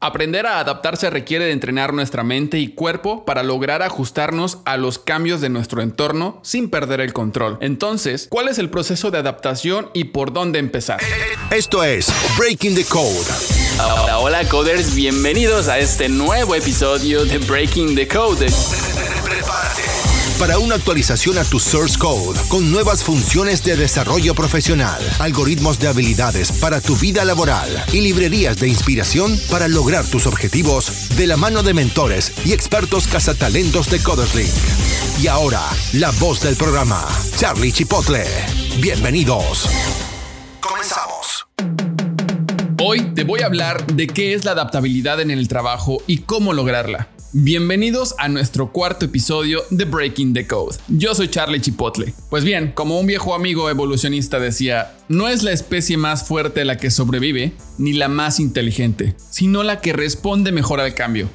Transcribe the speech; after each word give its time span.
Aprender 0.00 0.46
a 0.46 0.60
adaptarse 0.60 1.10
requiere 1.10 1.46
de 1.46 1.50
entrenar 1.50 1.92
nuestra 1.92 2.22
mente 2.22 2.60
y 2.60 2.68
cuerpo 2.68 3.24
para 3.24 3.42
lograr 3.42 3.82
ajustarnos 3.82 4.58
a 4.64 4.76
los 4.76 5.00
cambios 5.00 5.40
de 5.40 5.48
nuestro 5.48 5.82
entorno 5.82 6.38
sin 6.44 6.70
perder 6.70 7.00
el 7.00 7.12
control. 7.12 7.58
Entonces, 7.60 8.28
¿cuál 8.30 8.46
es 8.46 8.60
el 8.60 8.70
proceso 8.70 9.10
de 9.10 9.18
adaptación 9.18 9.90
y 9.94 10.04
por 10.04 10.32
dónde 10.32 10.60
empezar? 10.60 11.00
Esto 11.50 11.82
es 11.82 12.12
Breaking 12.38 12.76
the 12.76 12.84
Code. 12.84 13.26
Hola, 13.80 14.20
hola 14.20 14.44
coders, 14.48 14.94
bienvenidos 14.94 15.66
a 15.66 15.80
este 15.80 16.08
nuevo 16.08 16.54
episodio 16.54 17.24
de 17.24 17.38
Breaking 17.38 17.96
the 17.96 18.06
Code 18.06 18.46
para 20.38 20.58
una 20.58 20.76
actualización 20.76 21.36
a 21.38 21.44
tu 21.44 21.58
source 21.58 21.98
code 21.98 22.38
con 22.48 22.70
nuevas 22.70 23.02
funciones 23.02 23.64
de 23.64 23.76
desarrollo 23.76 24.34
profesional, 24.34 25.00
algoritmos 25.18 25.80
de 25.80 25.88
habilidades 25.88 26.52
para 26.52 26.80
tu 26.80 26.96
vida 26.96 27.24
laboral 27.24 27.68
y 27.92 28.00
librerías 28.00 28.58
de 28.58 28.68
inspiración 28.68 29.38
para 29.50 29.66
lograr 29.66 30.06
tus 30.06 30.26
objetivos 30.26 31.16
de 31.16 31.26
la 31.26 31.36
mano 31.36 31.62
de 31.62 31.74
mentores 31.74 32.32
y 32.44 32.52
expertos 32.52 33.08
cazatalentos 33.08 33.90
de 33.90 34.00
Coderslink. 34.00 34.52
Y 35.20 35.26
ahora, 35.26 35.62
la 35.94 36.12
voz 36.12 36.40
del 36.40 36.54
programa, 36.54 37.04
Charlie 37.36 37.72
Chipotle. 37.72 38.24
Bienvenidos. 38.80 39.68
Comenzamos. 40.60 41.46
Hoy 42.80 43.12
te 43.14 43.24
voy 43.24 43.40
a 43.40 43.46
hablar 43.46 43.84
de 43.88 44.06
qué 44.06 44.34
es 44.34 44.44
la 44.44 44.52
adaptabilidad 44.52 45.20
en 45.20 45.32
el 45.32 45.48
trabajo 45.48 46.00
y 46.06 46.18
cómo 46.18 46.52
lograrla. 46.52 47.08
Bienvenidos 47.34 48.14
a 48.16 48.30
nuestro 48.30 48.72
cuarto 48.72 49.04
episodio 49.04 49.62
de 49.68 49.84
Breaking 49.84 50.32
the 50.32 50.46
Code. 50.46 50.78
Yo 50.88 51.14
soy 51.14 51.28
Charlie 51.28 51.60
Chipotle. 51.60 52.14
Pues 52.30 52.42
bien, 52.42 52.72
como 52.72 52.98
un 52.98 53.06
viejo 53.06 53.34
amigo 53.34 53.68
evolucionista 53.68 54.40
decía, 54.40 54.96
no 55.08 55.28
es 55.28 55.42
la 55.42 55.52
especie 55.52 55.98
más 55.98 56.26
fuerte 56.26 56.64
la 56.64 56.78
que 56.78 56.90
sobrevive, 56.90 57.52
ni 57.76 57.92
la 57.92 58.08
más 58.08 58.40
inteligente, 58.40 59.14
sino 59.28 59.62
la 59.62 59.82
que 59.82 59.92
responde 59.92 60.52
mejor 60.52 60.80
al 60.80 60.94
cambio. 60.94 61.28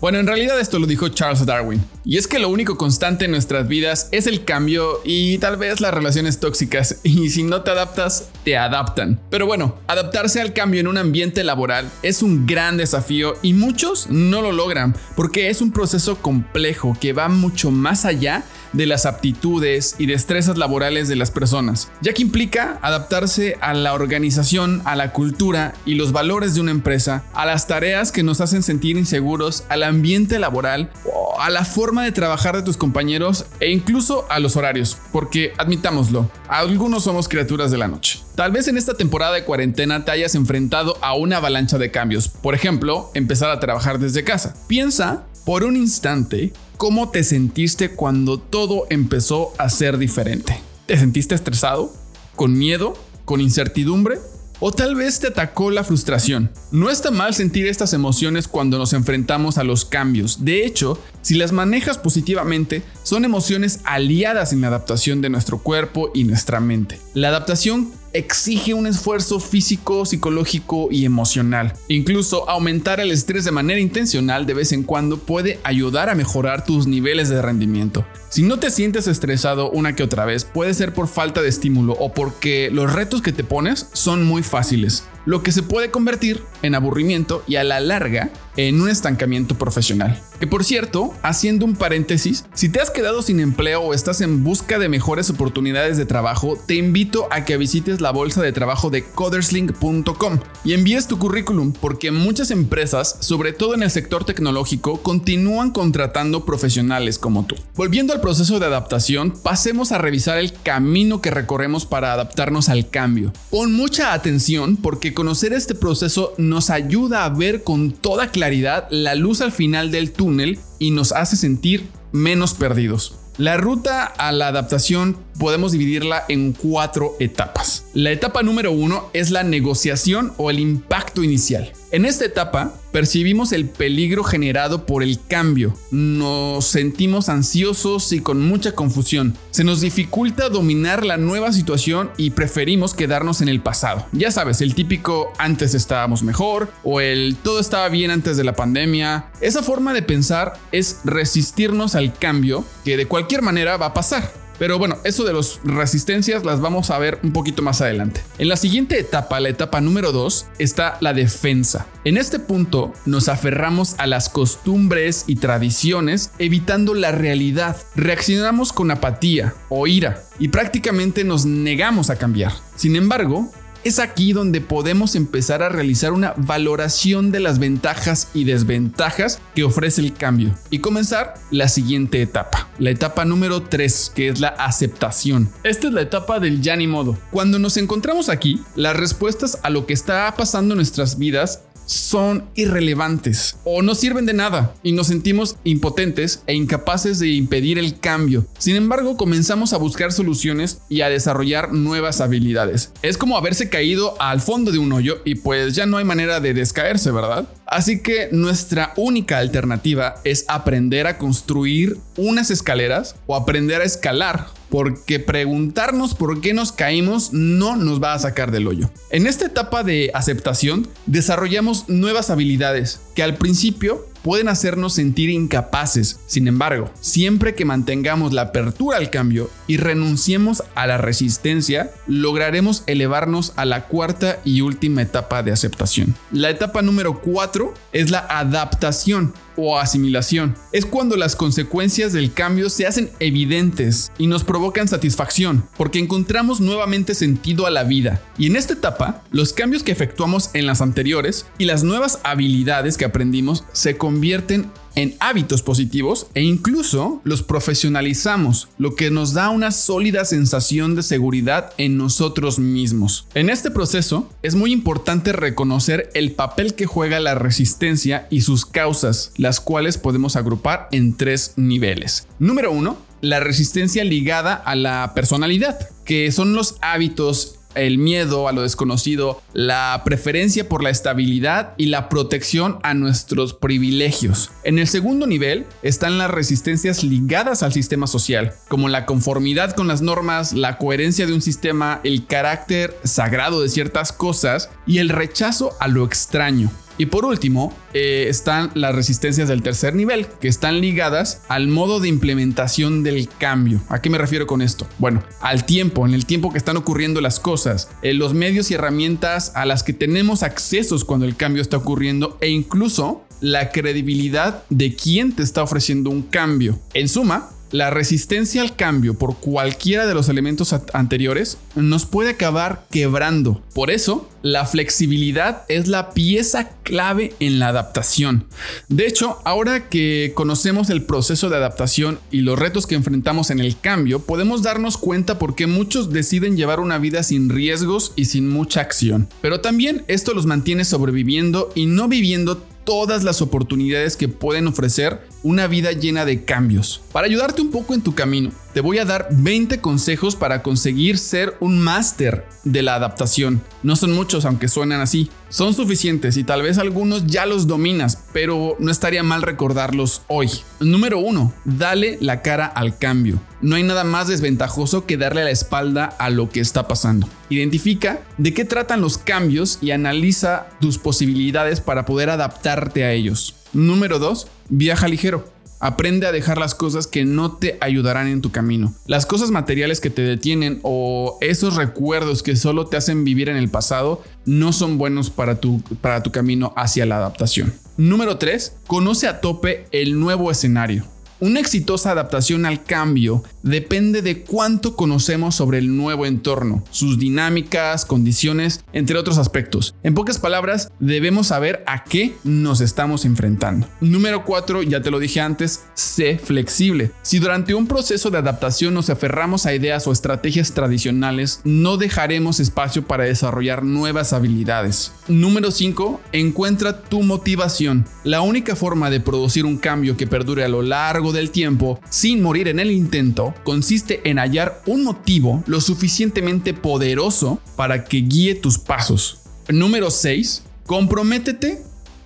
Bueno, 0.00 0.18
en 0.18 0.26
realidad 0.26 0.58
esto 0.58 0.78
lo 0.78 0.86
dijo 0.86 1.10
Charles 1.10 1.44
Darwin. 1.44 1.84
Y 2.06 2.16
es 2.16 2.26
que 2.26 2.38
lo 2.38 2.48
único 2.48 2.78
constante 2.78 3.26
en 3.26 3.32
nuestras 3.32 3.68
vidas 3.68 4.08
es 4.12 4.26
el 4.26 4.44
cambio 4.44 5.02
y 5.04 5.36
tal 5.38 5.58
vez 5.58 5.80
las 5.82 5.92
relaciones 5.92 6.40
tóxicas. 6.40 7.00
Y 7.04 7.28
si 7.28 7.42
no 7.42 7.62
te 7.62 7.70
adaptas, 7.70 8.28
te 8.44 8.56
adaptan. 8.56 9.20
Pero 9.30 9.46
bueno, 9.46 9.76
adaptarse 9.86 10.40
al 10.40 10.52
cambio 10.52 10.80
en 10.80 10.88
un 10.88 10.98
ambiente 10.98 11.42
laboral 11.44 11.90
es 12.02 12.22
un 12.22 12.46
gran 12.46 12.76
desafío 12.76 13.34
y 13.42 13.54
muchos 13.54 14.08
no 14.10 14.42
lo 14.42 14.52
logran 14.52 14.94
porque 15.16 15.48
es 15.48 15.60
un 15.60 15.72
proceso 15.72 16.16
complejo 16.16 16.96
que 17.00 17.12
va 17.12 17.28
mucho 17.28 17.70
más 17.70 18.04
allá 18.04 18.44
de 18.74 18.86
las 18.86 19.06
aptitudes 19.06 19.94
y 19.98 20.06
destrezas 20.06 20.58
laborales 20.58 21.08
de 21.08 21.16
las 21.16 21.30
personas, 21.30 21.90
ya 22.00 22.12
que 22.12 22.22
implica 22.22 22.78
adaptarse 22.82 23.56
a 23.60 23.72
la 23.72 23.94
organización, 23.94 24.82
a 24.84 24.96
la 24.96 25.12
cultura 25.12 25.74
y 25.86 25.94
los 25.94 26.12
valores 26.12 26.54
de 26.54 26.60
una 26.60 26.72
empresa, 26.72 27.24
a 27.34 27.46
las 27.46 27.66
tareas 27.66 28.12
que 28.12 28.22
nos 28.22 28.40
hacen 28.40 28.62
sentir 28.62 28.96
inseguros, 28.96 29.64
al 29.68 29.84
ambiente 29.84 30.38
laboral, 30.38 30.90
a 31.38 31.50
la 31.50 31.64
forma 31.64 32.04
de 32.04 32.12
trabajar 32.12 32.56
de 32.56 32.62
tus 32.62 32.76
compañeros 32.76 33.46
e 33.60 33.70
incluso 33.70 34.26
a 34.28 34.40
los 34.40 34.56
horarios, 34.56 34.98
porque 35.12 35.52
admitámoslo, 35.56 36.28
algunos 36.48 37.04
somos 37.04 37.28
criaturas 37.28 37.70
de 37.70 37.78
la 37.78 37.88
noche. 37.88 38.20
Tal 38.34 38.50
vez 38.52 38.68
en 38.68 38.76
esta 38.76 38.94
temporada 38.94 39.34
de 39.34 39.44
cuarentena 39.44 40.04
te 40.04 40.10
hayas 40.10 40.34
enfrentado 40.34 40.98
a 41.02 41.14
una 41.14 41.36
avalancha 41.36 41.78
de 41.78 41.90
cambios, 41.90 42.28
por 42.28 42.54
ejemplo, 42.54 43.10
empezar 43.14 43.50
a 43.50 43.60
trabajar 43.60 43.98
desde 43.98 44.24
casa. 44.24 44.54
Piensa 44.66 45.24
por 45.44 45.64
un 45.64 45.76
instante 45.76 46.52
¿Cómo 46.76 47.10
te 47.10 47.22
sentiste 47.22 47.90
cuando 47.90 48.38
todo 48.38 48.86
empezó 48.90 49.52
a 49.58 49.68
ser 49.70 49.96
diferente? 49.96 50.60
¿Te 50.86 50.98
sentiste 50.98 51.34
estresado? 51.34 51.94
¿Con 52.34 52.58
miedo? 52.58 52.98
¿Con 53.24 53.40
incertidumbre? 53.40 54.18
O 54.58 54.72
tal 54.72 54.96
vez 54.96 55.20
te 55.20 55.28
atacó 55.28 55.70
la 55.70 55.84
frustración. 55.84 56.50
No 56.72 56.90
está 56.90 57.12
mal 57.12 57.32
sentir 57.32 57.68
estas 57.68 57.92
emociones 57.92 58.48
cuando 58.48 58.76
nos 58.76 58.92
enfrentamos 58.92 59.56
a 59.56 59.64
los 59.64 59.84
cambios. 59.84 60.44
De 60.44 60.66
hecho, 60.66 60.98
si 61.22 61.36
las 61.36 61.52
manejas 61.52 61.96
positivamente, 61.96 62.82
son 63.04 63.24
emociones 63.24 63.80
aliadas 63.84 64.52
en 64.52 64.60
la 64.60 64.66
adaptación 64.66 65.20
de 65.20 65.30
nuestro 65.30 65.58
cuerpo 65.58 66.10
y 66.12 66.24
nuestra 66.24 66.58
mente. 66.58 66.98
La 67.14 67.28
adaptación 67.28 67.92
exige 68.14 68.72
un 68.72 68.86
esfuerzo 68.86 69.40
físico, 69.40 70.06
psicológico 70.06 70.88
y 70.90 71.04
emocional. 71.04 71.74
Incluso 71.88 72.48
aumentar 72.48 73.00
el 73.00 73.10
estrés 73.10 73.44
de 73.44 73.50
manera 73.50 73.80
intencional 73.80 74.46
de 74.46 74.54
vez 74.54 74.72
en 74.72 74.84
cuando 74.84 75.18
puede 75.18 75.60
ayudar 75.64 76.08
a 76.08 76.14
mejorar 76.14 76.64
tus 76.64 76.86
niveles 76.86 77.28
de 77.28 77.42
rendimiento. 77.42 78.06
Si 78.30 78.42
no 78.42 78.58
te 78.58 78.70
sientes 78.70 79.06
estresado 79.06 79.70
una 79.70 79.94
que 79.94 80.02
otra 80.02 80.24
vez, 80.24 80.44
puede 80.44 80.72
ser 80.72 80.94
por 80.94 81.08
falta 81.08 81.42
de 81.42 81.48
estímulo 81.48 81.92
o 81.98 82.12
porque 82.12 82.70
los 82.72 82.92
retos 82.92 83.20
que 83.20 83.32
te 83.32 83.44
pones 83.44 83.88
son 83.92 84.24
muy 84.24 84.42
fáciles 84.42 85.04
lo 85.26 85.42
que 85.42 85.52
se 85.52 85.62
puede 85.62 85.90
convertir 85.90 86.42
en 86.62 86.74
aburrimiento 86.74 87.42
y 87.46 87.56
a 87.56 87.64
la 87.64 87.80
larga 87.80 88.30
en 88.56 88.80
un 88.80 88.88
estancamiento 88.88 89.56
profesional. 89.56 90.20
Que 90.38 90.46
por 90.46 90.64
cierto, 90.64 91.14
haciendo 91.22 91.64
un 91.64 91.74
paréntesis, 91.74 92.44
si 92.54 92.68
te 92.68 92.80
has 92.80 92.90
quedado 92.90 93.22
sin 93.22 93.40
empleo 93.40 93.80
o 93.80 93.94
estás 93.94 94.20
en 94.20 94.44
busca 94.44 94.78
de 94.78 94.88
mejores 94.88 95.30
oportunidades 95.30 95.96
de 95.96 96.06
trabajo, 96.06 96.58
te 96.66 96.74
invito 96.74 97.28
a 97.30 97.44
que 97.44 97.56
visites 97.56 98.00
la 98.00 98.10
bolsa 98.10 98.42
de 98.42 98.52
trabajo 98.52 98.90
de 98.90 99.04
coderslink.com 99.04 100.38
y 100.64 100.74
envíes 100.74 101.08
tu 101.08 101.18
currículum 101.18 101.72
porque 101.72 102.10
muchas 102.10 102.50
empresas, 102.50 103.16
sobre 103.20 103.52
todo 103.52 103.74
en 103.74 103.82
el 103.82 103.90
sector 103.90 104.24
tecnológico, 104.24 105.02
continúan 105.02 105.70
contratando 105.70 106.44
profesionales 106.44 107.18
como 107.18 107.46
tú. 107.46 107.56
Volviendo 107.76 108.12
al 108.12 108.20
proceso 108.20 108.58
de 108.58 108.66
adaptación, 108.66 109.30
pasemos 109.30 109.92
a 109.92 109.98
revisar 109.98 110.38
el 110.38 110.52
camino 110.52 111.20
que 111.20 111.30
recorremos 111.30 111.86
para 111.86 112.12
adaptarnos 112.12 112.68
al 112.68 112.90
cambio. 112.90 113.32
Pon 113.50 113.72
mucha 113.72 114.12
atención 114.12 114.76
porque 114.76 115.14
conocer 115.14 115.52
este 115.52 115.74
proceso 115.74 116.34
nos 116.38 116.70
ayuda 116.70 117.24
a 117.24 117.28
ver 117.28 117.62
con 117.62 117.92
toda 117.92 118.28
claridad 118.28 118.43
la 118.90 119.14
luz 119.14 119.40
al 119.40 119.52
final 119.52 119.90
del 119.90 120.12
túnel 120.12 120.58
y 120.78 120.90
nos 120.90 121.12
hace 121.12 121.36
sentir 121.36 121.88
menos 122.12 122.54
perdidos. 122.54 123.18
La 123.36 123.56
ruta 123.56 124.04
a 124.04 124.30
la 124.32 124.48
adaptación 124.48 125.16
podemos 125.38 125.72
dividirla 125.72 126.24
en 126.28 126.52
cuatro 126.52 127.16
etapas. 127.20 127.86
La 127.94 128.10
etapa 128.10 128.42
número 128.42 128.72
uno 128.72 129.10
es 129.12 129.30
la 129.30 129.42
negociación 129.42 130.32
o 130.36 130.50
el 130.50 130.58
impacto 130.58 131.22
inicial. 131.22 131.72
En 131.90 132.04
esta 132.04 132.24
etapa 132.24 132.74
percibimos 132.90 133.52
el 133.52 133.68
peligro 133.68 134.24
generado 134.24 134.84
por 134.84 135.04
el 135.04 135.20
cambio, 135.28 135.76
nos 135.92 136.66
sentimos 136.66 137.28
ansiosos 137.28 138.12
y 138.12 138.18
con 138.18 138.42
mucha 138.42 138.72
confusión, 138.72 139.36
se 139.52 139.62
nos 139.62 139.80
dificulta 139.80 140.48
dominar 140.48 141.04
la 141.04 141.18
nueva 141.18 141.52
situación 141.52 142.10
y 142.16 142.30
preferimos 142.30 142.94
quedarnos 142.94 143.42
en 143.42 143.48
el 143.48 143.60
pasado. 143.60 144.06
Ya 144.10 144.32
sabes, 144.32 144.60
el 144.60 144.74
típico 144.74 145.32
antes 145.38 145.74
estábamos 145.74 146.24
mejor 146.24 146.72
o 146.82 147.00
el 147.00 147.36
todo 147.36 147.60
estaba 147.60 147.88
bien 147.88 148.10
antes 148.10 148.36
de 148.36 148.44
la 148.44 148.56
pandemia. 148.56 149.26
Esa 149.40 149.62
forma 149.62 149.92
de 149.92 150.02
pensar 150.02 150.54
es 150.72 150.98
resistirnos 151.04 151.94
al 151.94 152.12
cambio 152.18 152.64
que 152.84 152.96
de 152.96 153.06
cualquier 153.06 153.42
manera 153.42 153.76
va 153.76 153.86
a 153.86 153.94
pasar. 153.94 154.43
Pero 154.58 154.78
bueno, 154.78 154.98
eso 155.04 155.24
de 155.24 155.32
las 155.32 155.60
resistencias 155.64 156.44
las 156.44 156.60
vamos 156.60 156.90
a 156.90 156.98
ver 156.98 157.18
un 157.22 157.32
poquito 157.32 157.62
más 157.62 157.80
adelante. 157.80 158.22
En 158.38 158.48
la 158.48 158.56
siguiente 158.56 158.98
etapa, 158.98 159.40
la 159.40 159.48
etapa 159.48 159.80
número 159.80 160.12
2, 160.12 160.46
está 160.58 160.96
la 161.00 161.12
defensa. 161.12 161.86
En 162.04 162.16
este 162.16 162.38
punto 162.38 162.92
nos 163.06 163.28
aferramos 163.28 163.94
a 163.98 164.06
las 164.06 164.28
costumbres 164.28 165.24
y 165.26 165.36
tradiciones, 165.36 166.30
evitando 166.38 166.94
la 166.94 167.12
realidad. 167.12 167.76
Reaccionamos 167.96 168.72
con 168.72 168.90
apatía 168.90 169.54
o 169.68 169.86
ira 169.86 170.22
y 170.38 170.48
prácticamente 170.48 171.24
nos 171.24 171.46
negamos 171.46 172.10
a 172.10 172.16
cambiar. 172.16 172.52
Sin 172.76 172.96
embargo, 172.96 173.50
es 173.84 173.98
aquí 173.98 174.32
donde 174.32 174.62
podemos 174.62 175.14
empezar 175.14 175.62
a 175.62 175.68
realizar 175.68 176.12
una 176.12 176.32
valoración 176.36 177.30
de 177.30 177.40
las 177.40 177.58
ventajas 177.58 178.28
y 178.32 178.44
desventajas 178.44 179.40
que 179.54 179.62
ofrece 179.62 180.00
el 180.00 180.14
cambio 180.14 180.54
y 180.70 180.78
comenzar 180.78 181.34
la 181.50 181.68
siguiente 181.68 182.22
etapa, 182.22 182.68
la 182.78 182.90
etapa 182.90 183.26
número 183.26 183.62
3, 183.62 184.12
que 184.14 184.28
es 184.28 184.40
la 184.40 184.48
aceptación. 184.48 185.50
Esta 185.62 185.88
es 185.88 185.92
la 185.92 186.00
etapa 186.00 186.40
del 186.40 186.62
ya 186.62 186.76
ni 186.76 186.86
modo. 186.86 187.18
Cuando 187.30 187.58
nos 187.58 187.76
encontramos 187.76 188.30
aquí, 188.30 188.62
las 188.74 188.96
respuestas 188.96 189.58
a 189.62 189.68
lo 189.68 189.84
que 189.84 189.92
está 189.92 190.34
pasando 190.34 190.72
en 190.72 190.78
nuestras 190.78 191.18
vidas 191.18 191.60
son 191.86 192.44
irrelevantes 192.54 193.56
o 193.64 193.82
no 193.82 193.94
sirven 193.94 194.26
de 194.26 194.32
nada 194.32 194.74
y 194.82 194.92
nos 194.92 195.08
sentimos 195.08 195.56
impotentes 195.64 196.42
e 196.46 196.54
incapaces 196.54 197.18
de 197.18 197.28
impedir 197.28 197.78
el 197.78 197.98
cambio. 197.98 198.46
Sin 198.58 198.76
embargo, 198.76 199.16
comenzamos 199.16 199.72
a 199.72 199.78
buscar 199.78 200.12
soluciones 200.12 200.78
y 200.88 201.00
a 201.02 201.08
desarrollar 201.08 201.72
nuevas 201.72 202.20
habilidades. 202.20 202.92
Es 203.02 203.18
como 203.18 203.36
haberse 203.36 203.68
caído 203.68 204.20
al 204.20 204.40
fondo 204.40 204.72
de 204.72 204.78
un 204.78 204.92
hoyo 204.92 205.18
y 205.24 205.36
pues 205.36 205.74
ya 205.74 205.86
no 205.86 205.96
hay 205.96 206.04
manera 206.04 206.40
de 206.40 206.54
descaerse, 206.54 207.10
¿verdad? 207.10 207.46
Así 207.66 208.00
que 208.00 208.28
nuestra 208.32 208.92
única 208.96 209.38
alternativa 209.38 210.16
es 210.24 210.44
aprender 210.48 211.06
a 211.06 211.18
construir 211.18 211.96
unas 212.16 212.50
escaleras 212.50 213.16
o 213.26 213.36
aprender 213.36 213.80
a 213.80 213.84
escalar 213.84 214.48
porque 214.68 215.20
preguntarnos 215.20 216.14
por 216.14 216.40
qué 216.40 216.52
nos 216.52 216.72
caímos 216.72 217.32
no 217.32 217.76
nos 217.76 218.02
va 218.02 218.12
a 218.12 218.18
sacar 218.18 218.50
del 218.50 218.66
hoyo. 218.66 218.90
En 219.10 219.26
esta 219.26 219.46
etapa 219.46 219.84
de 219.84 220.10
aceptación 220.14 220.88
desarrollamos 221.06 221.88
nuevas 221.88 222.30
habilidades 222.30 223.00
que 223.14 223.22
al 223.22 223.36
principio 223.36 224.06
pueden 224.24 224.48
hacernos 224.48 224.94
sentir 224.94 225.28
incapaces. 225.28 226.18
Sin 226.26 226.48
embargo, 226.48 226.90
siempre 227.00 227.54
que 227.54 227.66
mantengamos 227.66 228.32
la 228.32 228.42
apertura 228.42 228.96
al 228.96 229.10
cambio 229.10 229.50
y 229.66 229.76
renunciemos 229.76 230.64
a 230.74 230.86
la 230.86 230.96
resistencia, 230.96 231.92
lograremos 232.06 232.82
elevarnos 232.86 233.52
a 233.56 233.66
la 233.66 233.86
cuarta 233.86 234.40
y 234.42 234.62
última 234.62 235.02
etapa 235.02 235.42
de 235.42 235.52
aceptación. 235.52 236.16
La 236.32 236.48
etapa 236.48 236.80
número 236.80 237.20
4 237.20 237.74
es 237.92 238.10
la 238.10 238.20
adaptación 238.20 239.34
o 239.56 239.78
asimilación. 239.78 240.56
Es 240.72 240.86
cuando 240.86 241.16
las 241.16 241.36
consecuencias 241.36 242.12
del 242.12 242.32
cambio 242.32 242.70
se 242.70 242.86
hacen 242.86 243.10
evidentes 243.20 244.10
y 244.18 244.26
nos 244.26 244.44
provocan 244.44 244.88
satisfacción, 244.88 245.68
porque 245.76 245.98
encontramos 245.98 246.60
nuevamente 246.60 247.14
sentido 247.14 247.66
a 247.66 247.70
la 247.70 247.84
vida. 247.84 248.22
Y 248.38 248.46
en 248.46 248.56
esta 248.56 248.74
etapa, 248.74 249.22
los 249.30 249.52
cambios 249.52 249.82
que 249.82 249.92
efectuamos 249.92 250.50
en 250.54 250.66
las 250.66 250.80
anteriores 250.80 251.46
y 251.58 251.64
las 251.64 251.84
nuevas 251.84 252.20
habilidades 252.24 252.96
que 252.96 253.04
aprendimos 253.04 253.64
se 253.72 253.96
convierten 253.96 254.70
en 254.94 255.14
hábitos 255.20 255.62
positivos 255.62 256.26
e 256.34 256.42
incluso 256.42 257.20
los 257.24 257.42
profesionalizamos, 257.42 258.68
lo 258.78 258.94
que 258.94 259.10
nos 259.10 259.32
da 259.32 259.50
una 259.50 259.70
sólida 259.70 260.24
sensación 260.24 260.94
de 260.94 261.02
seguridad 261.02 261.72
en 261.78 261.96
nosotros 261.96 262.58
mismos. 262.58 263.26
En 263.34 263.50
este 263.50 263.70
proceso 263.70 264.30
es 264.42 264.54
muy 264.54 264.72
importante 264.72 265.32
reconocer 265.32 266.10
el 266.14 266.32
papel 266.32 266.74
que 266.74 266.86
juega 266.86 267.20
la 267.20 267.34
resistencia 267.34 268.26
y 268.30 268.42
sus 268.42 268.66
causas, 268.66 269.32
las 269.36 269.60
cuales 269.60 269.98
podemos 269.98 270.36
agrupar 270.36 270.88
en 270.92 271.16
tres 271.16 271.54
niveles. 271.56 272.26
Número 272.38 272.70
uno, 272.70 272.96
la 273.20 273.40
resistencia 273.40 274.04
ligada 274.04 274.54
a 274.54 274.74
la 274.74 275.12
personalidad, 275.14 275.88
que 276.04 276.30
son 276.30 276.54
los 276.54 276.76
hábitos 276.82 277.56
el 277.74 277.98
miedo 277.98 278.48
a 278.48 278.52
lo 278.52 278.62
desconocido, 278.62 279.40
la 279.52 280.02
preferencia 280.04 280.68
por 280.68 280.82
la 280.82 280.90
estabilidad 280.90 281.74
y 281.76 281.86
la 281.86 282.08
protección 282.08 282.78
a 282.82 282.94
nuestros 282.94 283.54
privilegios. 283.54 284.50
En 284.62 284.78
el 284.78 284.86
segundo 284.86 285.26
nivel 285.26 285.66
están 285.82 286.18
las 286.18 286.30
resistencias 286.30 287.04
ligadas 287.04 287.62
al 287.62 287.72
sistema 287.72 288.06
social, 288.06 288.52
como 288.68 288.88
la 288.88 289.06
conformidad 289.06 289.74
con 289.74 289.88
las 289.88 290.02
normas, 290.02 290.52
la 290.52 290.78
coherencia 290.78 291.26
de 291.26 291.32
un 291.32 291.42
sistema, 291.42 292.00
el 292.04 292.26
carácter 292.26 292.96
sagrado 293.04 293.60
de 293.60 293.68
ciertas 293.68 294.12
cosas 294.12 294.70
y 294.86 294.98
el 294.98 295.08
rechazo 295.08 295.72
a 295.80 295.88
lo 295.88 296.04
extraño. 296.04 296.70
Y 296.96 297.06
por 297.06 297.24
último, 297.24 297.74
eh, 297.92 298.26
están 298.28 298.70
las 298.74 298.94
resistencias 298.94 299.48
del 299.48 299.62
tercer 299.62 299.94
nivel, 299.94 300.26
que 300.40 300.48
están 300.48 300.80
ligadas 300.80 301.42
al 301.48 301.68
modo 301.68 302.00
de 302.00 302.08
implementación 302.08 303.02
del 303.02 303.28
cambio. 303.28 303.82
¿A 303.88 304.00
qué 304.00 304.10
me 304.10 304.18
refiero 304.18 304.46
con 304.46 304.62
esto? 304.62 304.86
Bueno, 304.98 305.22
al 305.40 305.64
tiempo, 305.64 306.06
en 306.06 306.14
el 306.14 306.26
tiempo 306.26 306.52
que 306.52 306.58
están 306.58 306.76
ocurriendo 306.76 307.20
las 307.20 307.40
cosas, 307.40 307.90
en 308.02 308.18
los 308.18 308.34
medios 308.34 308.70
y 308.70 308.74
herramientas 308.74 309.52
a 309.54 309.66
las 309.66 309.82
que 309.82 309.92
tenemos 309.92 310.42
accesos 310.42 311.04
cuando 311.04 311.26
el 311.26 311.36
cambio 311.36 311.62
está 311.62 311.76
ocurriendo 311.76 312.38
e 312.40 312.48
incluso 312.48 313.24
la 313.40 313.70
credibilidad 313.70 314.64
de 314.70 314.94
quien 314.94 315.34
te 315.34 315.42
está 315.42 315.62
ofreciendo 315.62 316.10
un 316.10 316.22
cambio. 316.22 316.78
En 316.94 317.08
suma, 317.08 317.50
la 317.74 317.90
resistencia 317.90 318.62
al 318.62 318.76
cambio 318.76 319.14
por 319.14 319.38
cualquiera 319.38 320.06
de 320.06 320.14
los 320.14 320.28
elementos 320.28 320.72
anteriores 320.92 321.58
nos 321.74 322.06
puede 322.06 322.30
acabar 322.30 322.86
quebrando. 322.88 323.64
Por 323.74 323.90
eso, 323.90 324.30
la 324.42 324.64
flexibilidad 324.64 325.64
es 325.68 325.88
la 325.88 326.10
pieza 326.10 326.68
clave 326.84 327.34
en 327.40 327.58
la 327.58 327.66
adaptación. 327.66 328.46
De 328.88 329.08
hecho, 329.08 329.40
ahora 329.44 329.88
que 329.88 330.30
conocemos 330.36 330.88
el 330.88 331.02
proceso 331.02 331.50
de 331.50 331.56
adaptación 331.56 332.20
y 332.30 332.42
los 332.42 332.56
retos 332.56 332.86
que 332.86 332.94
enfrentamos 332.94 333.50
en 333.50 333.58
el 333.58 333.76
cambio, 333.80 334.20
podemos 334.20 334.62
darnos 334.62 334.96
cuenta 334.96 335.40
por 335.40 335.56
qué 335.56 335.66
muchos 335.66 336.12
deciden 336.12 336.56
llevar 336.56 336.78
una 336.78 336.98
vida 336.98 337.24
sin 337.24 337.50
riesgos 337.50 338.12
y 338.14 338.26
sin 338.26 338.48
mucha 338.48 338.82
acción. 338.82 339.28
Pero 339.42 339.60
también 339.60 340.04
esto 340.06 340.32
los 340.32 340.46
mantiene 340.46 340.84
sobreviviendo 340.84 341.72
y 341.74 341.86
no 341.86 342.06
viviendo 342.06 342.56
todas 342.84 343.24
las 343.24 343.42
oportunidades 343.42 344.16
que 344.16 344.28
pueden 344.28 344.68
ofrecer 344.68 345.33
una 345.44 345.68
vida 345.68 345.92
llena 345.92 346.24
de 346.24 346.44
cambios. 346.44 347.02
Para 347.12 347.26
ayudarte 347.28 347.62
un 347.62 347.70
poco 347.70 347.94
en 347.94 348.02
tu 348.02 348.14
camino, 348.14 348.50
te 348.72 348.80
voy 348.80 348.98
a 348.98 349.04
dar 349.04 349.28
20 349.30 349.80
consejos 349.80 350.34
para 350.34 350.62
conseguir 350.62 351.18
ser 351.18 351.56
un 351.60 351.78
máster 351.78 352.48
de 352.64 352.82
la 352.82 352.96
adaptación. 352.96 353.62
No 353.84 353.94
son 353.94 354.12
muchos, 354.12 354.46
aunque 354.46 354.66
suenan 354.66 355.00
así. 355.00 355.30
Son 355.50 355.74
suficientes 355.74 356.36
y 356.36 356.42
tal 356.42 356.62
vez 356.62 356.78
algunos 356.78 357.26
ya 357.26 357.46
los 357.46 357.68
dominas, 357.68 358.24
pero 358.32 358.76
no 358.80 358.90
estaría 358.90 359.22
mal 359.22 359.42
recordarlos 359.42 360.22
hoy. 360.26 360.50
Número 360.80 361.20
1. 361.20 361.52
Dale 361.64 362.18
la 362.20 362.42
cara 362.42 362.66
al 362.66 362.98
cambio. 362.98 363.40
No 363.64 363.76
hay 363.76 363.82
nada 363.82 364.04
más 364.04 364.28
desventajoso 364.28 365.06
que 365.06 365.16
darle 365.16 365.42
la 365.42 365.50
espalda 365.50 366.04
a 366.18 366.28
lo 366.28 366.50
que 366.50 366.60
está 366.60 366.86
pasando. 366.86 367.26
Identifica 367.48 368.20
de 368.36 368.52
qué 368.52 368.66
tratan 368.66 369.00
los 369.00 369.16
cambios 369.16 369.78
y 369.80 369.92
analiza 369.92 370.66
tus 370.82 370.98
posibilidades 370.98 371.80
para 371.80 372.04
poder 372.04 372.28
adaptarte 372.28 373.04
a 373.04 373.12
ellos. 373.12 373.54
Número 373.72 374.18
2. 374.18 374.48
Viaja 374.68 375.08
ligero. 375.08 375.48
Aprende 375.80 376.26
a 376.26 376.32
dejar 376.32 376.58
las 376.58 376.74
cosas 376.74 377.06
que 377.06 377.24
no 377.24 377.52
te 377.52 377.78
ayudarán 377.80 378.26
en 378.26 378.42
tu 378.42 378.52
camino. 378.52 378.94
Las 379.06 379.24
cosas 379.24 379.50
materiales 379.50 379.98
que 379.98 380.10
te 380.10 380.20
detienen 380.20 380.80
o 380.82 381.38
esos 381.40 381.76
recuerdos 381.76 382.42
que 382.42 382.56
solo 382.56 382.88
te 382.88 382.98
hacen 382.98 383.24
vivir 383.24 383.48
en 383.48 383.56
el 383.56 383.70
pasado 383.70 384.22
no 384.44 384.74
son 384.74 384.98
buenos 384.98 385.30
para 385.30 385.54
tu, 385.54 385.80
para 386.02 386.22
tu 386.22 386.32
camino 386.32 386.74
hacia 386.76 387.06
la 387.06 387.16
adaptación. 387.16 387.72
Número 387.96 388.36
3. 388.36 388.76
Conoce 388.86 389.26
a 389.26 389.40
tope 389.40 389.86
el 389.90 390.20
nuevo 390.20 390.50
escenario. 390.50 391.06
Una 391.40 391.60
exitosa 391.60 392.12
adaptación 392.12 392.64
al 392.64 392.84
cambio 392.84 393.42
depende 393.64 394.22
de 394.22 394.42
cuánto 394.42 394.94
conocemos 394.94 395.56
sobre 395.56 395.78
el 395.78 395.96
nuevo 395.96 396.26
entorno, 396.26 396.84
sus 396.90 397.18
dinámicas, 397.18 398.04
condiciones, 398.04 398.84
entre 398.92 399.18
otros 399.18 399.38
aspectos. 399.38 399.94
En 400.02 400.14
pocas 400.14 400.38
palabras, 400.38 400.92
debemos 401.00 401.48
saber 401.48 401.82
a 401.86 402.04
qué 402.04 402.36
nos 402.44 402.80
estamos 402.80 403.24
enfrentando. 403.24 403.88
Número 404.00 404.44
4, 404.44 404.82
ya 404.82 405.00
te 405.00 405.10
lo 405.10 405.18
dije 405.18 405.40
antes, 405.40 405.84
sé 405.94 406.38
flexible. 406.38 407.10
Si 407.22 407.38
durante 407.38 407.74
un 407.74 407.86
proceso 407.86 408.30
de 408.30 408.38
adaptación 408.38 408.94
nos 408.94 409.10
aferramos 409.10 409.66
a 409.66 409.74
ideas 409.74 410.06
o 410.06 410.12
estrategias 410.12 410.72
tradicionales, 410.72 411.60
no 411.64 411.96
dejaremos 411.96 412.60
espacio 412.60 413.06
para 413.06 413.24
desarrollar 413.24 413.82
nuevas 413.82 414.32
habilidades. 414.34 415.12
Número 415.26 415.70
5, 415.70 416.20
encuentra 416.32 417.00
tu 417.02 417.22
motivación. 417.22 418.06
La 418.24 418.42
única 418.42 418.76
forma 418.76 419.08
de 419.08 419.20
producir 419.20 419.64
un 419.64 419.78
cambio 419.78 420.16
que 420.16 420.26
perdure 420.26 420.64
a 420.64 420.68
lo 420.68 420.82
largo 420.82 421.32
del 421.32 421.50
tiempo 421.50 421.98
sin 422.10 422.42
morir 422.42 422.68
en 422.68 422.78
el 422.78 422.90
intento 422.90 423.53
consiste 423.62 424.20
en 424.28 424.38
hallar 424.38 424.82
un 424.86 425.04
motivo 425.04 425.62
lo 425.66 425.80
suficientemente 425.80 426.74
poderoso 426.74 427.60
para 427.76 428.04
que 428.04 428.18
guíe 428.18 428.54
tus 428.54 428.78
pasos. 428.78 429.40
Número 429.68 430.10
6. 430.10 430.62
Comprométete 430.86 431.82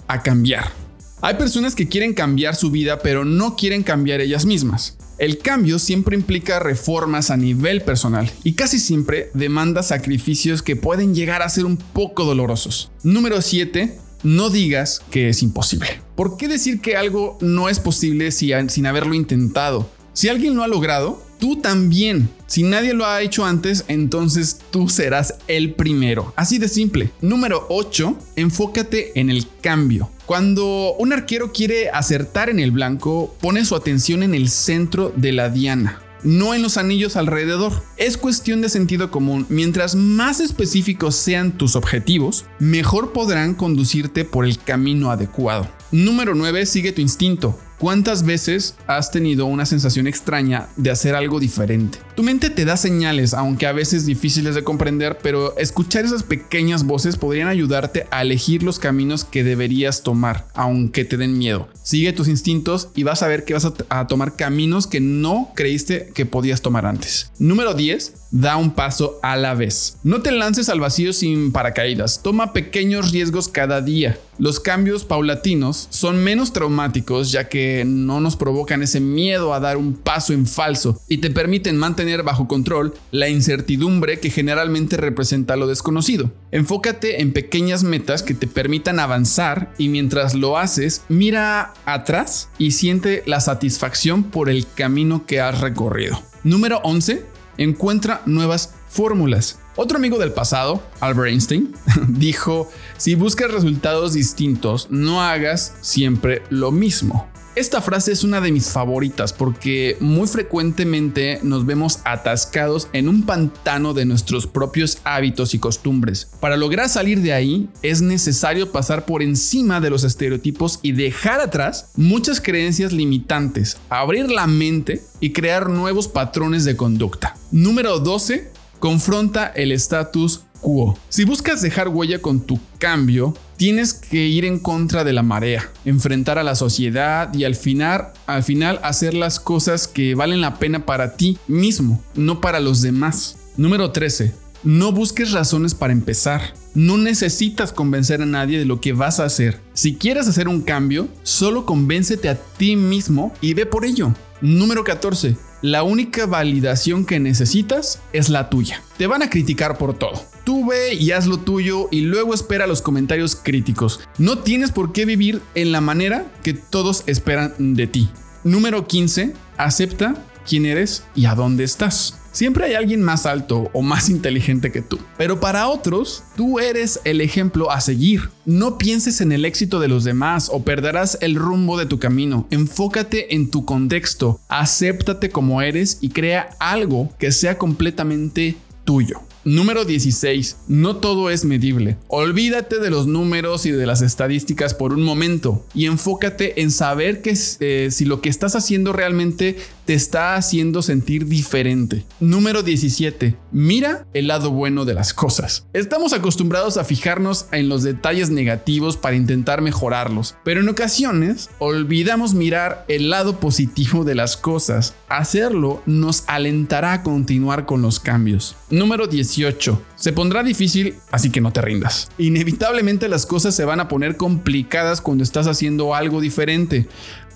a 0.07 0.23
cambiar. 0.23 0.73
Hay 1.21 1.35
personas 1.35 1.75
que 1.75 1.89
quieren 1.89 2.15
cambiar 2.15 2.55
su 2.55 2.71
vida 2.71 3.01
pero 3.01 3.25
no 3.25 3.57
quieren 3.57 3.83
cambiar 3.83 4.21
ellas 4.21 4.47
mismas. 4.47 4.97
El 5.19 5.39
cambio 5.39 5.81
siempre 5.81 6.17
implica 6.17 6.61
reformas 6.61 7.33
a 7.33 7.37
nivel 7.37 7.83
personal 7.83 8.31
y 8.45 8.53
casi 8.53 8.79
siempre 8.79 9.31
demanda 9.35 9.83
sacrificios 9.83 10.63
que 10.63 10.77
pueden 10.77 11.13
llegar 11.13 11.43
a 11.43 11.49
ser 11.49 11.65
un 11.65 11.77
poco 11.77 12.25
dolorosos. 12.25 12.93
Número 13.03 13.43
7 13.43 13.99
no 14.23 14.51
digas 14.51 15.01
que 15.11 15.29
es 15.29 15.43
imposible. 15.43 16.01
¿Por 16.17 16.37
qué 16.37 16.49
decir 16.49 16.81
que 16.81 16.97
algo 16.97 17.39
no 17.41 17.69
es 17.69 17.81
posible 17.81 18.31
sin 18.31 18.87
haberlo 18.87 19.15
intentado? 19.15 19.89
Si 20.19 20.29
alguien 20.29 20.57
lo 20.57 20.65
ha 20.65 20.67
logrado, 20.67 21.23
tú 21.39 21.61
también. 21.61 22.29
Si 22.49 22.65
nadie 22.65 22.93
lo 22.93 23.07
ha 23.07 23.23
hecho 23.23 23.45
antes, 23.45 23.85
entonces 23.87 24.59
tú 24.73 24.89
serás 24.89 25.35
el 25.47 25.75
primero. 25.75 26.33
Así 26.35 26.59
de 26.59 26.67
simple. 26.67 27.13
Número 27.21 27.67
8. 27.69 28.19
Enfócate 28.35 29.13
en 29.21 29.31
el 29.31 29.47
cambio. 29.61 30.11
Cuando 30.27 30.97
un 30.99 31.13
arquero 31.13 31.53
quiere 31.53 31.91
acertar 31.91 32.51
en 32.51 32.59
el 32.59 32.73
blanco, 32.73 33.37
pone 33.41 33.65
su 33.65 33.77
atención 33.77 34.25
en 34.25 34.35
el 34.35 34.49
centro 34.49 35.13
de 35.15 35.31
la 35.31 35.51
diana 35.51 36.03
no 36.25 36.53
en 36.53 36.63
los 36.63 36.79
anillos 36.79 37.15
alrededor. 37.15 37.73
Es 37.97 38.17
cuestión 38.17 38.61
de 38.61 38.69
sentido 38.69 39.13
común. 39.13 39.47
Mientras 39.49 39.95
más 39.95 40.41
específicos 40.41 41.15
sean 41.15 41.57
tus 41.57 41.77
objetivos, 41.77 42.45
mejor 42.59 43.13
podrán 43.13 43.55
conducirte 43.55 44.25
por 44.25 44.45
el 44.45 44.59
camino 44.59 45.13
adecuado. 45.13 45.69
Número 45.93 46.35
9. 46.35 46.67
Sigue 46.67 46.91
tu 46.91 47.01
instinto. 47.01 47.57
¿Cuántas 47.79 48.25
veces 48.25 48.75
has 48.89 49.13
tenido 49.13 49.47
una 49.47 49.65
sensación 49.65 50.09
extraña 50.09 50.67
de 50.77 50.91
hacer 50.91 51.15
algo 51.15 51.39
diferente? 51.39 51.99
Tu 52.17 52.25
mente 52.25 52.51
te 52.51 52.65
da 52.65 52.77
señales, 52.77 53.35
aunque 53.35 53.69
a 53.69 53.73
veces 53.73 54.05
difíciles 54.05 54.57
de 54.57 54.65
comprender, 54.65 55.19
pero 55.23 55.57
escuchar 55.57 56.05
esas 56.05 56.25
pequeñas 56.25 56.85
voces 56.85 57.17
podrían 57.17 57.47
ayudarte 57.47 58.09
a 58.11 58.23
elegir 58.23 58.65
los 58.65 58.81
caminos 58.81 59.25
que 59.25 59.45
deberías 59.45 60.03
tomar, 60.03 60.49
aunque 60.55 61.05
te 61.05 61.17
den 61.17 61.39
miedo. 61.39 61.69
Sigue 61.85 62.13
tus 62.13 62.27
instintos 62.27 62.89
y 62.97 63.05
vas 63.05 63.23
a 63.23 63.29
ver 63.29 63.45
que 63.45 63.55
vas 63.55 63.73
a, 63.89 64.07
tomar 64.09 64.35
caminos 64.35 64.89
que 64.89 65.01
no 65.01 65.53
creíste 65.55 66.11
que 66.13 66.27
podías 66.27 66.63
tomar 66.63 66.85
antes. 66.85 67.31
Número 67.39 67.75
10 67.75 68.15
Da 68.31 68.57
un 68.57 68.73
paso 68.73 69.19
a 69.23 69.37
la 69.37 69.55
vez. 69.55 69.97
No 70.03 70.21
te 70.21 70.33
lances 70.33 70.69
al 70.69 70.81
vacío 70.81 71.13
sin 71.13 71.51
paracaídas. 71.51 72.23
Toma 72.23 72.53
pequeños 72.53 73.11
riesgos 73.11 73.49
cada 73.49 73.81
día. 73.81 74.19
Los 74.39 74.61
cambios 74.61 75.05
paulatinos 75.05 75.89
son 75.91 76.23
menos 76.23 76.53
traumáticos 76.53 77.33
ya 77.33 77.49
que 77.49 77.85
no 77.87 78.21
nos 78.21 78.37
provocan 78.37 78.83
ese 78.83 79.01
miedo 79.01 79.53
a 79.53 79.61
dar 79.61 79.77
un 79.77 79.95
paso 79.95 80.33
en 80.33 80.47
falso 80.47 81.01
y 81.09 81.19
te 81.19 81.31
permiten 81.31 81.77
mantener 81.77 82.23
bajo 82.23 82.47
control 82.47 82.95
la 83.11 83.29
incertidumbre 83.29 84.21
que 84.21 84.31
generalmente 84.31 84.97
representa 84.97 85.57
lo 85.57 85.67
desconocido. 85.67 86.31
Enfócate 86.53 87.21
en 87.21 87.33
pequeñas 87.33 87.83
metas 87.83 88.23
que 88.23 88.35
te 88.35 88.47
permitan 88.47 89.01
avanzar 89.01 89.73
y 89.77 89.89
mientras 89.89 90.35
lo 90.35 90.59
haces, 90.59 91.03
mira 91.09 91.73
atrás 91.85 92.51
y 92.59 92.73
siente 92.73 93.23
la 93.27 93.41
satisfacción 93.41 94.25
por 94.25 94.51
el 94.51 94.67
camino 94.73 95.27
que 95.27 95.41
has 95.41 95.61
recorrido. 95.61 96.23
Número 96.45 96.81
11. 96.85 97.38
Encuentra 97.59 98.23
nuevas 98.25 98.75
fórmulas. 98.89 99.59
Otro 99.77 99.99
amigo 99.99 100.19
del 100.19 100.33
pasado, 100.33 100.83
Albert 101.01 101.31
Einstein, 101.31 101.75
dijo, 102.09 102.69
si 102.97 103.15
buscas 103.15 103.51
resultados 103.51 104.15
distintos, 104.15 104.89
no 104.91 105.23
hagas 105.23 105.75
siempre 105.83 106.43
lo 106.51 106.73
mismo. 106.73 107.29
Esta 107.59 107.81
frase 107.81 108.13
es 108.13 108.23
una 108.23 108.41
de 108.41 108.53
mis 108.53 108.71
favoritas 108.71 109.33
porque 109.33 109.97
muy 109.99 110.29
frecuentemente 110.29 111.41
nos 111.43 111.67
vemos 111.67 111.99
atascados 112.05 112.89
en 112.93 113.09
un 113.09 113.27
pantano 113.27 113.95
de 113.95 114.05
nuestros 114.05 114.47
propios 114.47 114.99
hábitos 115.03 115.55
y 115.55 115.59
costumbres. 115.59 116.31
Para 116.39 116.57
lograr 116.57 116.89
salir 116.89 117.21
de 117.21 117.33
ahí 117.33 117.69
es 117.83 118.01
necesario 118.01 118.71
pasar 118.71 119.07
por 119.07 119.25
encima 119.25 119.81
de 119.81 119.91
los 119.91 120.05
estereotipos 120.05 120.79
y 120.83 120.93
dejar 120.93 121.41
atrás 121.41 121.91
muchas 121.97 122.41
creencias 122.41 122.93
limitantes, 122.93 123.77
abrir 123.89 124.31
la 124.31 124.47
mente 124.47 125.03
y 125.19 125.33
crear 125.33 125.69
nuevos 125.69 126.07
patrones 126.07 126.65
de 126.65 126.77
conducta. 126.77 127.38
Número 127.51 127.99
12. 127.99 128.51
Confronta 128.79 129.47
el 129.47 129.73
status 129.73 130.43
quo. 130.61 130.99
Si 131.09 131.25
buscas 131.25 131.63
dejar 131.63 131.89
huella 131.89 132.21
con 132.21 132.41
tu 132.41 132.61
cambio, 132.79 133.35
tienes 133.57 133.95
que 133.95 134.27
ir 134.27 134.45
en 134.45 134.59
contra 134.59 135.03
de 135.03 135.13
la 135.13 135.23
marea, 135.23 135.71
enfrentar 135.85 136.39
a 136.39 136.45
la 136.45 136.55
sociedad 136.55 137.33
y 137.35 137.45
al 137.45 137.55
final, 137.55 138.13
al 138.27 138.43
final 138.43 138.81
hacer 138.83 139.15
las 139.15 139.41
cosas 139.41 139.89
que 139.89 140.15
valen 140.15 140.41
la 140.41 140.59
pena 140.59 140.85
para 140.85 141.17
ti 141.17 141.39
mismo, 141.49 142.03
no 142.15 142.41
para 142.41 142.61
los 142.61 142.83
demás. 142.83 143.37
Número 143.57 143.93
13. 143.93 144.35
No 144.63 144.93
busques 144.93 145.33
razones 145.33 145.75
para 145.75 145.93
empezar. 145.93 146.55
No 146.75 146.99
necesitas 146.99 147.73
convencer 147.73 148.21
a 148.21 148.27
nadie 148.27 148.59
de 148.59 148.65
lo 148.65 148.81
que 148.81 148.93
vas 148.93 149.21
a 149.21 149.25
hacer. 149.25 149.61
Si 149.73 149.95
quieres 149.95 150.29
hacer 150.29 150.49
un 150.49 150.61
cambio, 150.61 151.09
solo 151.23 151.65
convéncete 151.65 152.29
a 152.29 152.37
ti 152.37 152.77
mismo 152.77 153.33
y 153.41 153.55
ve 153.55 153.67
por 153.67 153.85
ello. 153.85 154.13
Número 154.41 154.85
14. 154.85 155.48
La 155.61 155.83
única 155.83 156.27
validación 156.27 157.05
que 157.05 157.19
necesitas 157.19 158.01
es 158.13 158.29
la 158.29 158.49
tuya. 158.49 158.81
Te 158.97 159.09
van 159.09 159.23
a 159.23 159.31
criticar 159.31 159.77
por 159.77 159.99
todo. 159.99 160.23
Tú 160.45 160.69
ve 160.69 160.95
y 160.95 161.11
haz 161.11 161.27
lo 161.27 161.39
tuyo 161.39 161.89
y 161.91 162.03
luego 162.03 162.33
espera 162.33 162.69
los 162.69 162.81
comentarios 162.81 163.35
críticos. 163.35 163.99
No 164.19 164.39
tienes 164.39 164.71
por 164.71 164.93
qué 164.93 165.05
vivir 165.05 165.43
en 165.57 165.73
la 165.73 165.81
manera 165.81 166.27
que 166.45 166.55
todos 166.55 167.03
esperan 167.07 167.75
de 167.75 167.89
ti. 167.89 168.09
Número 168.45 168.87
15. 168.87 169.35
Acepta 169.57 170.15
quién 170.49 170.67
eres 170.67 171.05
y 171.15 171.27
a 171.27 171.35
dónde 171.35 171.65
estás. 171.65 172.15
Siempre 172.33 172.67
hay 172.67 172.75
alguien 172.75 173.03
más 173.03 173.27
alto 173.27 173.69
o 173.73 173.83
más 173.83 174.09
inteligente 174.09 174.71
que 174.71 174.81
tú. 174.81 174.99
Pero 175.17 175.41
para 175.41 175.69
otros, 175.69 176.23
tú 176.37 176.59
eres 176.61 177.01
el 177.05 177.21
ejemplo 177.21 177.71
a 177.71 177.81
seguir. 177.81 178.31
No 178.45 178.79
pienses 178.79 179.21
en 179.21 179.33
el 179.33 179.45
éxito 179.45 179.81
de 179.81 179.89
los 179.89 180.05
demás 180.05 180.49
o 180.53 180.63
perderás 180.63 181.19
el 181.21 181.35
rumbo 181.35 181.77
de 181.77 181.87
tu 181.87 181.99
camino. 181.99 182.47
Enfócate 182.51 183.35
en 183.35 183.51
tu 183.51 183.65
contexto, 183.65 184.41
acéptate 184.49 185.31
como 185.31 185.63
eres 185.63 185.99
y 186.01 186.11
crea 186.11 186.51
algo 186.61 187.13
que 187.19 187.33
sea 187.33 187.59
completamente 187.59 188.57
tuyo. 188.85 189.21
Número 189.45 189.85
16. 189.85 190.59
No 190.69 190.97
todo 190.97 191.31
es 191.31 191.45
medible. 191.45 191.97
Olvídate 192.09 192.81
de 192.81 192.91
los 192.91 193.07
números 193.07 193.65
y 193.67 193.71
de 193.71 193.87
las 193.87 194.03
estadísticas 194.03 194.75
por 194.75 194.93
un 194.93 195.03
momento 195.03 195.65
y 195.75 195.87
enfócate 195.87 196.61
en 196.61 196.71
saber 196.71 197.23
que 197.23 197.35
eh, 197.61 197.89
si 197.91 198.05
lo 198.05 198.21
que 198.21 198.29
estás 198.29 198.57
haciendo 198.57 198.93
realmente 198.93 199.57
te 199.89 199.95
está 199.95 200.35
haciendo 200.35 200.83
sentir 200.83 201.25
diferente. 201.25 202.05
Número 202.21 202.63
17. 202.63 203.37
Mira 203.53 204.07
el 204.13 204.27
lado 204.27 204.51
bueno 204.51 204.85
de 204.85 204.93
las 204.93 205.15
cosas. 205.15 205.67
Estamos 205.73 206.13
acostumbrados 206.13 206.77
a 206.77 206.85
fijarnos 206.85 207.47
en 207.53 207.71
los 207.71 207.85
detalles 207.85 208.29
negativos 208.29 208.99
para 208.99 209.17
intentar 209.17 209.63
mejorarlos, 209.63 210.37
pero 210.45 210.61
en 210.61 210.69
ocasiones 210.69 211.49
olvidamos 211.59 212.35
mirar 212.35 212.85
el 212.89 213.09
lado 213.09 213.41
positivo 213.41 214.05
de 214.05 214.15
las 214.15 214.37
cosas. 214.37 214.93
Hacerlo 215.09 215.83
nos 215.87 216.25
alentará 216.27 216.93
a 216.93 217.03
continuar 217.03 217.65
con 217.65 217.81
los 217.81 217.99
cambios. 217.99 218.57
Número 218.69 219.07
18. 219.07 219.83
Se 219.97 220.13
pondrá 220.13 220.43
difícil, 220.43 220.97
así 221.11 221.31
que 221.31 221.41
no 221.41 221.51
te 221.51 221.63
rindas. 221.63 222.11
Inevitablemente 222.19 223.09
las 223.09 223.25
cosas 223.25 223.55
se 223.55 223.65
van 223.65 223.81
a 223.81 223.89
poner 223.89 224.19
complicadas 224.19 225.01
cuando 225.01 225.25
estás 225.25 225.47
haciendo 225.47 225.95
algo 225.95 226.21
diferente. 226.21 226.89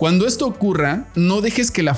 Cuando 0.03 0.27
esto 0.27 0.47
ocurra, 0.47 1.07
no 1.15 1.43
dejes 1.43 1.71
que 1.71 1.85
la 1.85 1.95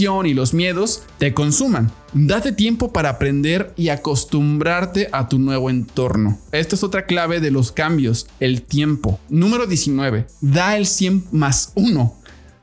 y 0.00 0.34
los 0.34 0.52
miedos 0.52 1.02
te 1.18 1.32
consuman. 1.32 1.90
Date 2.12 2.52
tiempo 2.52 2.92
para 2.92 3.08
aprender 3.08 3.72
y 3.76 3.88
acostumbrarte 3.88 5.08
a 5.10 5.26
tu 5.28 5.38
nuevo 5.38 5.70
entorno. 5.70 6.38
Esta 6.52 6.74
es 6.74 6.82
otra 6.82 7.06
clave 7.06 7.40
de 7.40 7.50
los 7.50 7.72
cambios, 7.72 8.26
el 8.38 8.60
tiempo. 8.60 9.18
Número 9.30 9.66
19. 9.66 10.26
Da 10.42 10.76
el 10.76 10.86
100 10.86 11.28
más 11.32 11.72
1. 11.76 12.14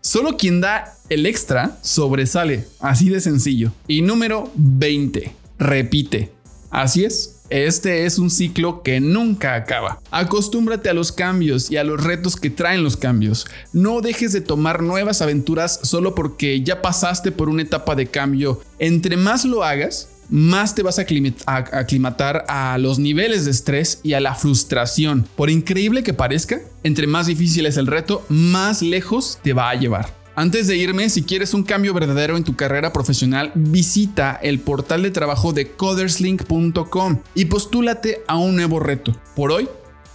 Solo 0.01 0.37
quien 0.37 0.61
da 0.61 0.95
el 1.09 1.25
extra 1.25 1.79
sobresale, 1.81 2.67
así 2.79 3.09
de 3.09 3.19
sencillo. 3.19 3.71
Y 3.87 4.03
número 4.03 4.51
20. 4.55 5.33
Repite. 5.57 6.31
Así 6.69 7.03
es, 7.03 7.32
este 7.53 8.07
es 8.07 8.17
un 8.17 8.31
ciclo 8.31 8.81
que 8.81 8.99
nunca 8.99 9.53
acaba. 9.53 10.01
Acostúmbrate 10.09 10.89
a 10.89 10.93
los 10.95 11.11
cambios 11.11 11.69
y 11.69 11.77
a 11.77 11.83
los 11.83 12.03
retos 12.03 12.35
que 12.35 12.49
traen 12.49 12.83
los 12.83 12.97
cambios. 12.97 13.45
No 13.73 14.01
dejes 14.01 14.33
de 14.33 14.41
tomar 14.41 14.81
nuevas 14.81 15.21
aventuras 15.21 15.79
solo 15.83 16.15
porque 16.15 16.63
ya 16.63 16.81
pasaste 16.81 17.31
por 17.31 17.49
una 17.49 17.61
etapa 17.61 17.93
de 17.93 18.07
cambio. 18.07 18.59
Entre 18.79 19.17
más 19.17 19.45
lo 19.45 19.63
hagas, 19.63 20.09
más 20.29 20.73
te 20.73 20.81
vas 20.81 20.97
a 20.97 21.05
aclimatar 21.45 22.45
a 22.47 22.75
los 22.79 22.97
niveles 22.97 23.45
de 23.45 23.51
estrés 23.51 23.99
y 24.01 24.13
a 24.13 24.19
la 24.19 24.33
frustración. 24.33 25.27
Por 25.35 25.51
increíble 25.51 26.01
que 26.01 26.15
parezca, 26.15 26.59
entre 26.83 27.05
más 27.05 27.27
difícil 27.27 27.67
es 27.67 27.77
el 27.77 27.85
reto, 27.85 28.25
más 28.29 28.81
lejos 28.81 29.37
te 29.43 29.53
va 29.53 29.69
a 29.69 29.75
llevar. 29.75 30.22
Antes 30.35 30.65
de 30.65 30.75
irme, 30.75 31.11
si 31.11 31.21
quieres 31.21 31.53
un 31.53 31.63
cambio 31.63 31.93
verdadero 31.93 32.37
en 32.37 32.43
tu 32.43 32.55
carrera 32.55 32.91
profesional, 32.91 33.51
visita 33.53 34.39
el 34.41 34.59
portal 34.59 35.03
de 35.03 35.11
trabajo 35.11 35.53
de 35.53 35.71
coderslink.com 35.71 37.21
y 37.35 37.45
postúlate 37.45 38.23
a 38.27 38.37
un 38.37 38.55
nuevo 38.55 38.79
reto. 38.79 39.15
Por 39.35 39.51
hoy, 39.51 39.69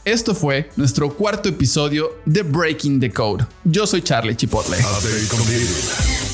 esto 0.05 0.35
fue 0.35 0.71
nuestro 0.75 1.15
cuarto 1.15 1.49
episodio 1.49 2.11
de 2.25 2.43
Breaking 2.43 2.99
the 2.99 3.13
Code. 3.13 3.47
Yo 3.63 3.87
soy 3.87 4.03
Charlie 4.03 4.35
Chipotle. 4.35 4.79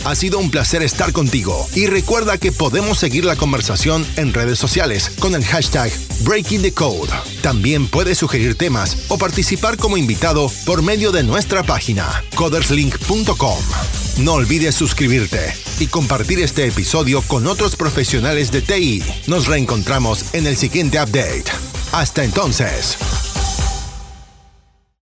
Ha 0.07 0.15
sido 0.15 0.39
un 0.39 0.51
placer 0.51 0.83
estar 0.83 1.13
contigo 1.13 1.67
y 1.75 1.87
recuerda 1.87 2.39
que 2.39 2.53
podemos 2.53 2.99
seguir 2.99 3.27
la 3.27 3.37
conversación 3.37 4.07
en 4.17 4.33
redes 4.33 4.59
sociales 4.59 5.11
con 5.19 5.35
el 5.35 5.45
hashtag 5.45 5.91
Breaking 6.23 6.63
the 6.63 6.73
Code. 6.73 7.11
También 7.43 7.89
puedes 7.89 8.19
sugerir 8.19 8.57
temas 8.57 8.97
o 9.09 9.19
participar 9.19 9.77
como 9.77 9.97
invitado 9.97 10.51
por 10.67 10.83
medio 10.83 11.13
de 11.13 11.23
nuestra 11.23 11.63
página 11.63 12.25
coderslink.com. 12.35 13.59
No 14.19 14.35
olvides 14.35 14.75
suscribirte 14.75 15.55
y 15.81 15.87
compartir 15.89 16.41
este 16.41 16.67
episodio 16.67 17.23
con 17.23 17.47
otros 17.47 17.77
profesionales 17.77 18.53
de 18.53 18.63
TI. 18.63 19.03
Nos 19.27 19.47
reencontramos 19.47 20.35
en 20.35 20.47
el 20.47 20.57
siguiente 20.57 20.99
update. 21.03 21.45
Hasta 21.93 22.25
entonces. 22.25 23.24